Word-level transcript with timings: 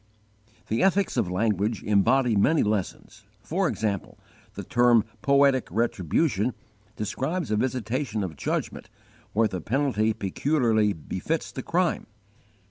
The 0.67 0.81
'ethics 0.81 1.15
of 1.15 1.29
language' 1.29 1.83
embody 1.83 2.35
many 2.35 2.63
lessons. 2.63 3.23
For 3.43 3.67
example, 3.67 4.17
the 4.55 4.63
term 4.63 5.05
'poetic 5.21 5.67
retribution' 5.69 6.55
describes 6.95 7.51
a 7.51 7.55
visitation 7.55 8.23
of 8.23 8.35
judgment 8.35 8.89
where 9.33 9.47
the 9.47 9.61
penalty 9.61 10.13
peculiarly 10.13 10.91
befits 10.93 11.51
the 11.51 11.61
crime. 11.61 12.07